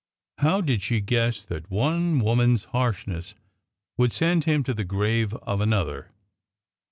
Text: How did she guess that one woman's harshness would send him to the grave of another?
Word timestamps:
How 0.39 0.61
did 0.61 0.81
she 0.81 0.99
guess 0.99 1.45
that 1.45 1.69
one 1.69 2.21
woman's 2.21 2.63
harshness 2.63 3.35
would 3.99 4.11
send 4.11 4.45
him 4.45 4.63
to 4.63 4.73
the 4.73 4.83
grave 4.83 5.35
of 5.43 5.61
another? 5.61 6.09